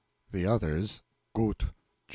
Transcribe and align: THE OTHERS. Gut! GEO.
THE 0.31 0.47
OTHERS. 0.47 1.03
Gut! 1.35 1.59
GEO. 1.59 1.67